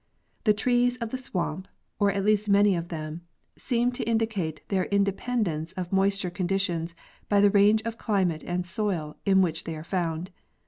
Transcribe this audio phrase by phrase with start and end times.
[0.45, 1.67] The trees of the swamp,
[1.99, 3.21] or at least many of them,
[3.55, 6.95] seem to indicate their independence of moisture conditions
[7.29, 10.31] by the range of climate and soil in which they are found.